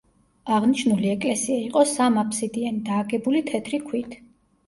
აღნიშნული 0.53 1.09
ეკლესია 1.15 1.59
იყო 1.65 1.83
სამაფსიდიანი 1.91 2.81
და 2.87 2.97
აგებული 3.03 3.43
თეთრი 3.51 3.81
ქვით. 3.91 4.17